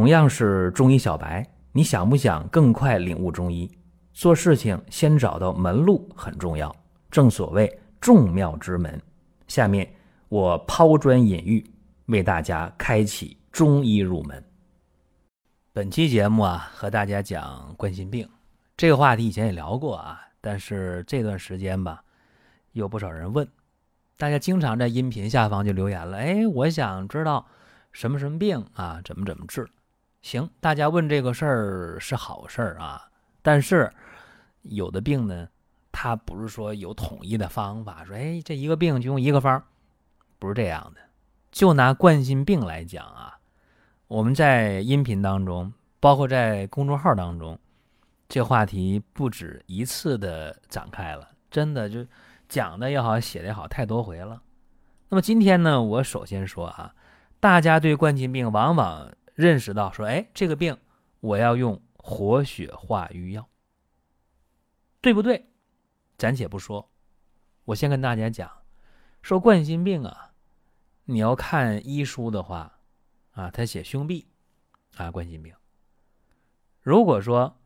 [0.00, 3.70] 同样是中医小白，你想不想更快领悟中医？
[4.14, 6.74] 做事情先找到门路很重要，
[7.10, 7.70] 正所谓
[8.00, 8.98] 众妙之门。
[9.46, 9.86] 下面
[10.30, 11.62] 我抛砖引玉，
[12.06, 14.42] 为大家开启中医入门。
[15.74, 18.26] 本期节目啊，和大家讲冠心病
[18.78, 22.02] 这个话题，以前也聊过啊，但是这段时间吧，
[22.72, 23.46] 有不少人问，
[24.16, 27.46] 大家经常在音频下方就留言了，哎，我想知道
[27.92, 29.68] 什么什么病啊，怎么怎么治？
[30.22, 33.08] 行，大家问这个事儿是好事儿啊，
[33.40, 33.90] 但是
[34.62, 35.48] 有的病呢，
[35.90, 39.62] 它不是说有统一的方法，说哎，这一个病就用一个方，
[40.38, 41.00] 不是这样的。
[41.50, 43.38] 就拿冠心病来讲啊，
[44.08, 47.58] 我们在音频当中，包括在公众号当中，
[48.28, 52.04] 这话题不止一次的展开了，真的就
[52.46, 54.42] 讲的也好，写的也好，太多回了。
[55.08, 56.94] 那么今天呢，我首先说啊，
[57.40, 59.10] 大家对冠心病往往。
[59.40, 60.76] 认识到说，哎，这个病
[61.20, 63.48] 我要用活血化瘀药，
[65.00, 65.46] 对不对？
[66.18, 66.90] 暂且不说，
[67.64, 68.50] 我先跟大家讲，
[69.22, 70.34] 说冠心病啊，
[71.06, 72.80] 你要看医书的话，
[73.32, 74.26] 啊，他写胸痹
[74.96, 75.54] 啊，冠心病。
[76.82, 77.58] 如果说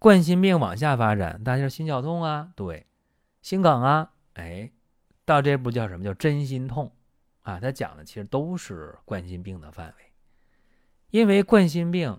[0.00, 2.86] 冠心病往下发展，大家心绞痛啊，对，
[3.40, 4.72] 心梗啊，哎，
[5.24, 6.92] 到这步叫什么叫真心痛
[7.42, 7.60] 啊？
[7.60, 10.11] 他讲的其实都是冠心病的范围。
[11.12, 12.18] 因为冠心病，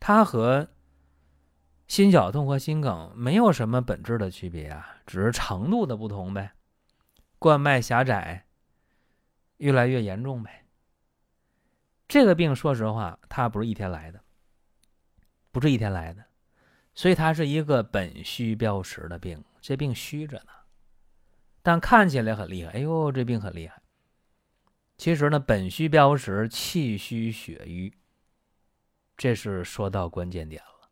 [0.00, 0.68] 它和
[1.86, 6.52] 心绞痛和心梗没有什么本质的区别啊，只是程度的不同呗。
[7.38, 8.46] 冠脉狭窄，
[9.58, 10.66] 越来越严重呗。
[12.08, 14.20] 这个病说实话，它不是一天来的，
[15.52, 16.24] 不是一天来的，
[16.92, 19.44] 所以它是一个本虚标实的病。
[19.60, 20.50] 这病虚着呢，
[21.62, 22.72] 但看起来很厉害。
[22.72, 23.80] 哎呦，这病很厉害。
[24.96, 27.92] 其实呢，本虚标实，气虚血瘀，
[29.16, 30.90] 这是说到关键点了。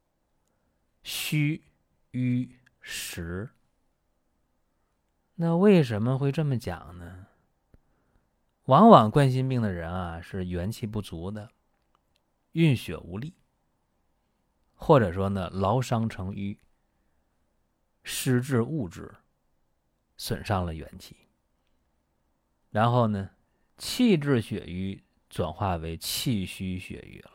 [1.03, 1.65] 虚、
[2.10, 3.50] 瘀、实，
[5.37, 7.26] 那为什么会这么讲呢？
[8.65, 11.50] 往往冠心病的人啊，是元气不足的，
[12.53, 13.34] 运血无力，
[14.75, 16.59] 或者说呢，劳伤成瘀，
[18.03, 19.15] 失滞物质，
[20.16, 21.16] 损伤了元气，
[22.71, 23.31] 然后呢？
[23.76, 27.30] 气滞血瘀转化为气虚血瘀了，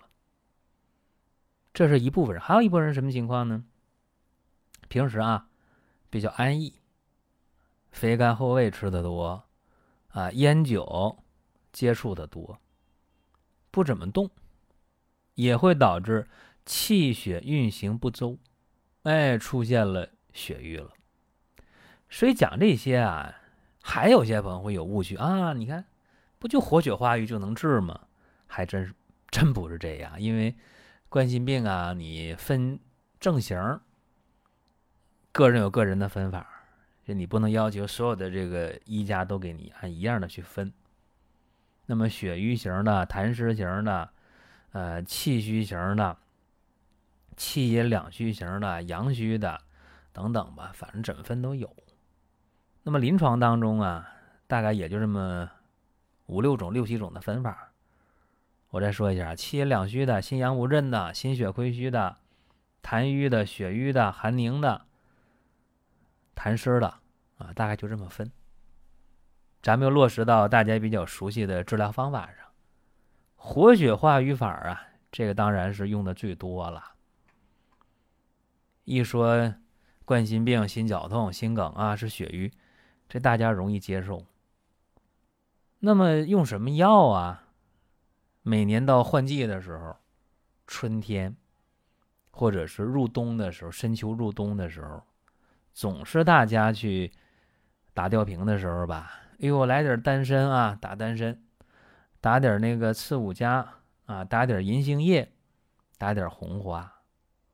[1.73, 2.41] 这是一部分人。
[2.41, 3.66] 还有一部分人什么情况呢？
[4.88, 5.50] 平时啊
[6.09, 6.79] 比较安逸，
[7.91, 9.44] 肥甘厚味吃的多，
[10.07, 11.23] 啊烟酒
[11.73, 12.59] 接触的多，
[13.69, 14.31] 不怎么动，
[15.35, 16.27] 也会导致
[16.66, 18.39] 气血运行不周，
[19.03, 20.94] 哎，出现了血瘀了。
[22.09, 23.35] 所以讲这些啊，
[23.81, 25.85] 还有些朋友会有误区啊，你看。
[26.39, 28.00] 不就活血化瘀就能治吗？
[28.47, 28.94] 还真是，
[29.29, 30.19] 真不是这样。
[30.19, 30.55] 因为
[31.09, 32.79] 冠心病啊，你分
[33.19, 33.79] 症型，
[35.33, 36.47] 个人有个人的分法，
[37.03, 40.72] 就你不能要求所有的这个医家都给你按一样的去分。
[41.88, 44.09] 那么血瘀型的、痰湿型的、
[44.71, 46.17] 呃气虚型的、
[47.35, 49.59] 气阴两虚型的、阳虚的
[50.13, 51.75] 等等吧，反正怎么分都有。
[52.83, 54.09] 那么临床当中啊，
[54.47, 55.51] 大概也就这么。
[56.29, 57.72] 五六种、六七种的分法，
[58.69, 62.17] 我再说一下：气阴两虚的、心阳无振的、心血亏虚的、
[62.84, 64.85] 痰瘀的、血瘀的、寒凝的、
[66.35, 67.00] 痰湿的
[67.39, 68.31] 啊，大概就这么分。
[69.63, 72.45] 咱们又落实到大家比较熟悉的治疗方法上，
[73.35, 76.91] 活血化瘀法啊，这个当然是用的最多了。
[78.85, 79.56] 一说
[80.06, 82.51] 冠心病、心绞痛、心梗啊，是血瘀，
[83.07, 84.23] 这大家容易接受。
[85.79, 87.45] 那么用什么药啊？
[88.41, 89.95] 每年到换季的时候，
[90.67, 91.35] 春天，
[92.31, 95.01] 或者是入冬的时候，深秋入冬的时候，
[95.73, 97.12] 总是大家去
[97.94, 99.12] 打吊瓶的时候吧？
[99.39, 101.42] 哎呦，来点丹参啊，打丹参，
[102.19, 103.65] 打点那个刺五加
[104.06, 105.31] 啊，打点银杏叶，
[105.98, 107.01] 打点红花，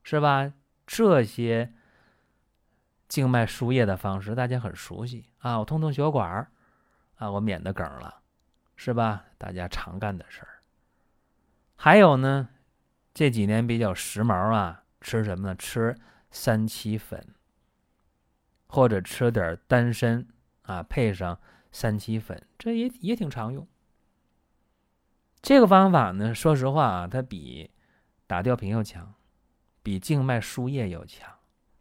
[0.02, 0.52] 是吧？
[0.88, 1.74] 这些
[3.08, 5.60] 静脉输液的方式，大家很熟悉啊。
[5.60, 6.52] 我通通血管儿。
[7.16, 8.22] 啊，我免得梗了，
[8.76, 9.26] 是吧？
[9.38, 10.60] 大家常干的事儿。
[11.76, 12.50] 还有呢，
[13.14, 15.56] 这几年比较时髦啊，吃什么呢？
[15.56, 15.96] 吃
[16.32, 17.36] 三七粉，
[18.68, 20.26] 或者吃点丹参
[20.64, 21.40] 啊，配上
[21.72, 23.68] 三七粉，这也也挺常用。
[25.42, 27.70] 这个方法呢，说实话啊，它比
[28.26, 29.14] 打吊瓶要强，
[29.84, 31.30] 比静脉输液要强。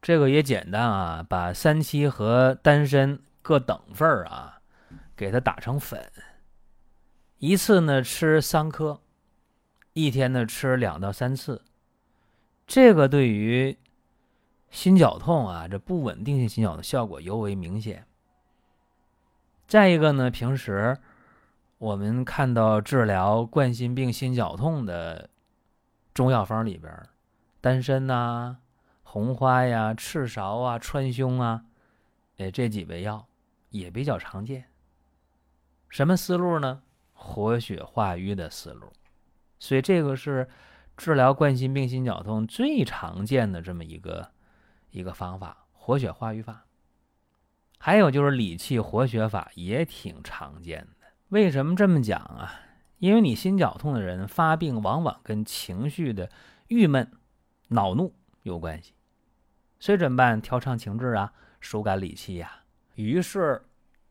[0.02, 4.60] 这个也简单啊，把三七和丹参各等份儿啊。
[5.16, 6.10] 给它打成粉，
[7.38, 9.00] 一次呢吃三颗，
[9.92, 11.62] 一天呢吃两到三次，
[12.66, 13.78] 这个对于
[14.70, 18.06] 心绞痛啊，这不稳定性心绞的效果尤为明显。
[19.66, 20.98] 再一个呢，平时
[21.78, 25.30] 我们看到治疗冠心病、心绞痛的
[26.12, 26.92] 中药方里边，
[27.60, 28.58] 丹参呐、
[29.02, 31.64] 红花呀、赤芍啊、川芎啊，
[32.38, 33.26] 哎，这几味药
[33.70, 34.64] 也比较常见。
[35.94, 36.82] 什么思路呢？
[37.12, 38.92] 活血化瘀的思路。
[39.60, 40.48] 所以这个是
[40.96, 44.32] 治疗冠心病、心绞痛最常见的这么一个
[44.90, 46.64] 一个方法——活血化瘀法。
[47.78, 51.06] 还有就是理气活血法也挺常见的。
[51.28, 52.52] 为什么这么讲啊？
[52.98, 56.28] 因为你心绞痛的人发病往往跟情绪的
[56.66, 57.08] 郁闷、
[57.68, 58.12] 恼怒
[58.42, 58.94] 有关系，
[59.78, 60.42] 所以怎么办？
[60.42, 62.64] 调畅情志啊，疏肝理气呀。
[62.96, 63.64] 于是，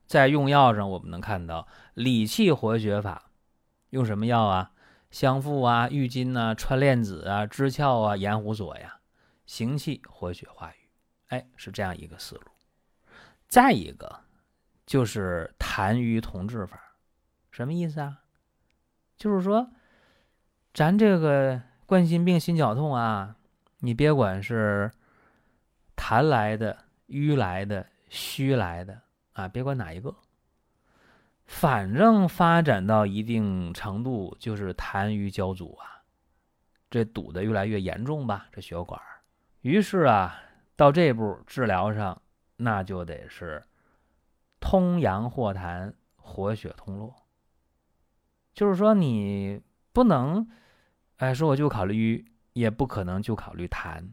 [0.06, 3.30] 在用药上我们能看到理气活血法
[3.90, 4.70] 用什么药啊？
[5.10, 8.98] 香附啊、郁金呐、川链子啊、知壳啊、盐胡索呀，
[9.46, 10.74] 行气活血化瘀，
[11.28, 12.42] 哎，是这样一个思路。
[13.46, 14.20] 再一个
[14.84, 16.96] 就是痰瘀同治法，
[17.52, 18.22] 什么意思啊？
[19.16, 19.70] 就是说，
[20.72, 23.36] 咱这个冠心病、心绞痛啊，
[23.78, 24.90] 你别管是
[25.94, 26.76] 痰来的、
[27.06, 29.00] 瘀来的、虚来的
[29.34, 30.16] 啊，别管哪一个。
[31.44, 36.02] 反正发展到一定程度，就是痰瘀交阻啊，
[36.90, 38.98] 这堵得越来越严重吧，这血管。
[39.60, 40.40] 于是啊，
[40.74, 42.22] 到这步治疗上，
[42.56, 43.62] 那就得是
[44.58, 47.14] 通阳化痰，活血通络。
[48.54, 49.60] 就是说，你
[49.92, 50.48] 不能，
[51.16, 54.08] 哎，说我就考虑瘀，也不可能就考虑痰，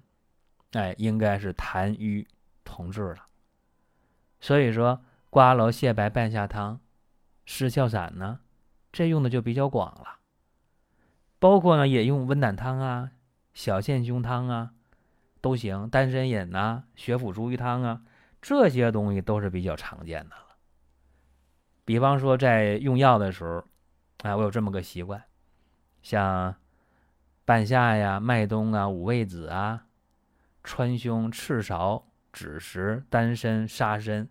[0.72, 2.28] 哎，应该是痰瘀
[2.64, 3.28] 同治了。
[4.40, 6.80] 所以说，瓜蒌泻白半夏汤。
[7.46, 8.42] 湿窍散呢，
[8.92, 10.20] 这用的就比较广了。
[11.40, 13.12] 包括呢，也用温胆汤啊、
[13.54, 14.74] 小陷胸汤啊，
[15.40, 15.90] 都行。
[15.90, 18.02] 丹参饮呐、血府逐瘀汤啊，
[18.42, 20.58] 这些东西都是比较常见的了。
[21.86, 23.64] 比方说，在用药的时候，
[24.24, 25.24] 哎，我有这么个习惯，
[26.04, 26.56] 像
[27.46, 29.88] 半夏呀、麦冬啊、五味子啊、
[30.62, 34.30] 川芎、赤芍、枳实、丹参、沙参、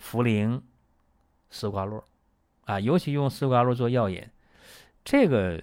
[0.00, 0.60] 茯苓、
[1.50, 2.04] 丝瓜络。
[2.66, 4.28] 啊，尤其用丝瓜络做药引，
[5.04, 5.62] 这个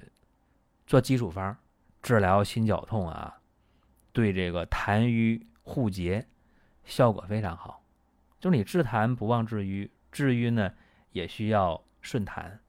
[0.87, 1.57] 做基础方
[2.01, 3.41] 治疗心绞痛啊，
[4.13, 6.25] 对这个痰瘀互结
[6.85, 7.83] 效果非常好。
[8.39, 10.73] 就是你治痰不忘治瘀，治瘀呢
[11.11, 12.59] 也需要顺痰，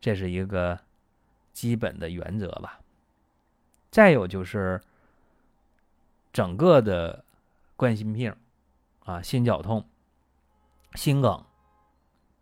[0.00, 0.78] 这是一个
[1.52, 2.80] 基本的原则吧。
[3.90, 4.80] 再有就是
[6.32, 7.24] 整个的
[7.74, 8.32] 冠心病
[9.00, 9.88] 啊、心绞痛、
[10.96, 11.44] 心梗。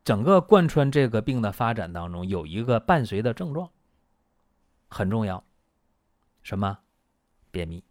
[0.05, 3.71] 整个贯穿这个病的发展当中，有一个伴随的症状
[4.89, 5.43] 很重要，
[6.43, 6.79] 什么？
[7.51, 7.83] 便秘。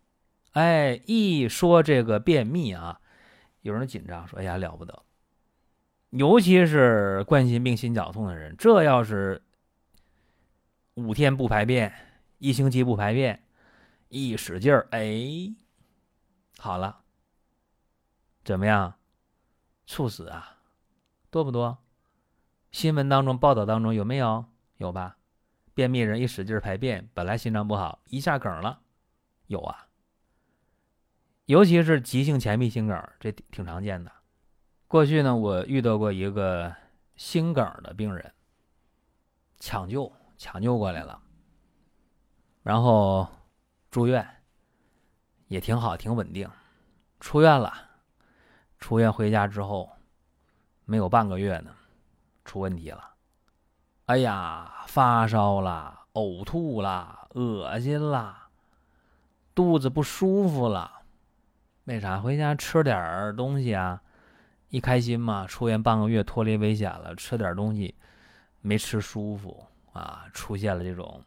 [0.51, 3.01] 哎，一说这个便秘啊，
[3.61, 5.03] 有人紧张说：“哎呀，了不得！
[6.11, 9.41] 尤其是冠心病、心绞痛的人，这要是
[10.93, 11.91] 五天不排便，
[12.37, 13.43] 一星期不排便，
[14.09, 15.51] 一使劲儿，哎，
[16.59, 17.01] 好了，
[18.43, 18.93] 怎么样？
[19.85, 20.57] 猝死啊？
[21.29, 21.77] 多不多？”
[22.71, 24.45] 新闻当中报道当中有没有？
[24.77, 25.17] 有吧？
[25.75, 28.81] 便秘人一使劲排便，本来心脏不好，一下梗了，
[29.47, 29.87] 有啊。
[31.45, 34.11] 尤其是急性前壁心梗，这挺常见的。
[34.87, 36.73] 过去呢，我遇到过一个
[37.15, 38.33] 心梗的病人，
[39.59, 41.21] 抢救抢救过来了，
[42.61, 43.27] 然后
[43.91, 44.43] 住院，
[45.47, 46.49] 也挺好，挺稳定。
[47.19, 47.73] 出院了，
[48.83, 49.89] 出院回家之后，
[50.83, 51.73] 没有半个月呢。
[52.43, 53.01] 出问题了，
[54.07, 58.49] 哎呀，发烧了，呕吐了，恶心了，
[59.55, 60.91] 肚子不舒服了，
[61.85, 62.19] 为啥？
[62.19, 64.01] 回家吃点东西啊，
[64.67, 67.95] 一开心嘛，出院半个月，脱离危险了，吃点东西
[68.59, 71.23] 没吃舒服啊，出现了这种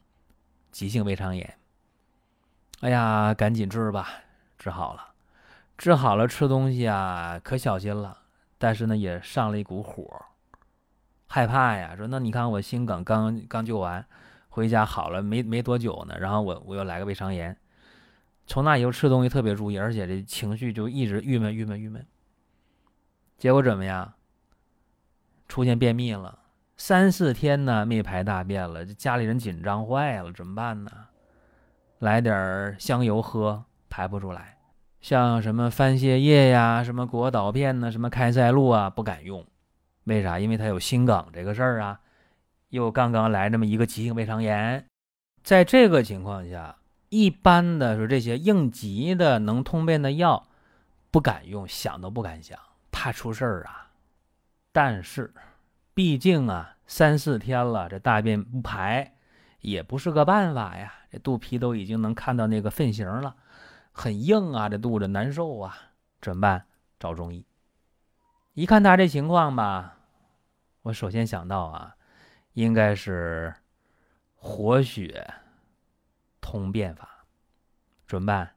[0.71, 1.59] 急性胃肠炎。
[2.81, 4.11] 哎呀，赶紧治吧，
[4.59, 5.15] 治好了，
[5.77, 8.19] 治好了，吃东西啊可小心了，
[8.59, 10.25] 但是呢也上了一股火。
[11.29, 14.05] 害怕呀，说那你看我心梗刚刚救完，
[14.49, 17.57] 回家好了没没多久呢，然后我我又来个胃肠炎，
[18.47, 22.07] 从那以后吃东西特别注意，而且这情绪就一直郁闷郁闷郁闷。
[23.37, 24.15] 结果怎么样？
[25.47, 26.39] 出现便秘了，
[26.77, 30.91] 三四天呢没排大便了，这家里人紧张坏了，怎么办呢？
[31.99, 34.56] 来点香油喝，排不出来，
[35.07, 39.47] 像什么番泻叶呀、什么果导片呢、什么开塞露啊，不敢用。
[40.03, 40.41] 为啥？
[40.41, 42.01] 因为他有心梗这个事儿啊，
[42.71, 44.85] 又刚刚来这么一个急性胃肠炎，
[45.45, 50.49] 在这个情况下，一般的说这些应急的能通便的药，
[51.13, 52.59] 不敢用，想都不敢想，
[52.91, 53.93] 怕出事儿啊。
[54.73, 55.33] 但是，
[55.95, 59.15] 毕竟啊，三四天了，这大便不排，
[59.61, 60.93] 也不是个办法呀。
[61.13, 63.37] 这肚皮都已经能看到那个粪形了，
[63.99, 65.75] 很硬啊，这肚子难受啊，
[66.21, 66.67] 怎么办？
[67.01, 67.47] 找中医。
[68.53, 69.97] 一看他这情况吧，
[70.83, 71.97] 我首先想到啊，
[72.53, 73.55] 应该是
[74.35, 75.33] 活血
[76.43, 77.25] 通便法，
[78.07, 78.57] 怎么办？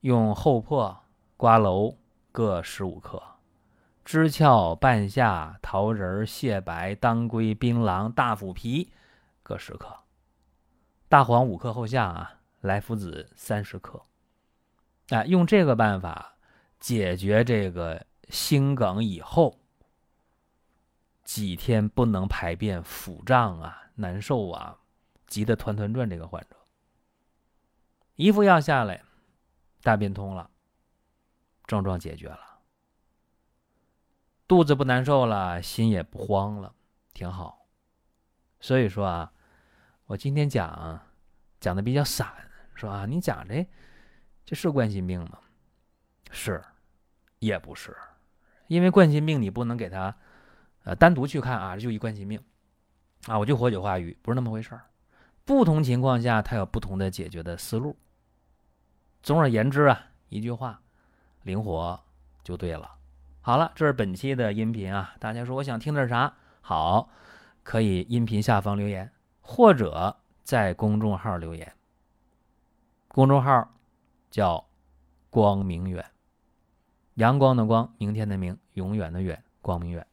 [0.00, 1.04] 用厚朴、
[1.36, 1.96] 瓜蒌
[2.32, 3.22] 各十五克，
[4.04, 8.92] 知壳、半夏、桃仁、蟹白、当归、槟榔、大腐皮
[9.44, 9.96] 各十克，
[11.08, 14.02] 大黄五克后下啊，莱菔子三十克。
[15.10, 16.36] 啊，用这个办法
[16.80, 19.60] 解决这个心梗以后
[21.22, 24.78] 几天不能排便、腹胀啊、难受啊、
[25.26, 26.56] 急得团团转这个患者，
[28.16, 29.02] 一副药下来，
[29.82, 30.50] 大便通了，
[31.66, 32.60] 症状解决了。
[34.48, 36.74] 肚子不难受了，心也不慌了，
[37.12, 37.66] 挺好。
[38.60, 39.32] 所以说啊，
[40.06, 41.00] 我今天讲
[41.60, 43.06] 讲的比较散，是吧？
[43.06, 43.66] 你讲这
[44.44, 45.38] 这是冠心病吗？
[46.30, 46.62] 是，
[47.38, 47.96] 也不是，
[48.66, 50.14] 因为冠心病你不能给他
[50.84, 52.42] 呃单独去看啊，这就一冠心病
[53.26, 54.82] 啊，我就活血化瘀，不是那么回事儿。
[55.44, 57.96] 不同情况下，它有不同的解决的思路。
[59.22, 60.80] 总而言之啊，一句话，
[61.42, 62.00] 灵活
[62.42, 62.90] 就对了。
[63.40, 65.14] 好了，这是本期的音频啊。
[65.20, 66.34] 大家说我想听点啥？
[66.60, 67.10] 好，
[67.62, 69.10] 可以音频下方留言，
[69.40, 71.72] 或者在公众号留言。
[73.14, 73.68] 公众号
[74.30, 74.66] 叫
[75.28, 76.02] “光明远”，
[77.16, 80.06] 阳光的光，明天的明，永远的远，光明远。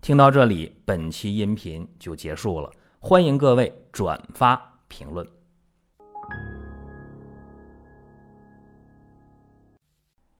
[0.00, 2.72] 听到这里，本期音频就结束了。
[2.98, 5.28] 欢迎各位转发评论。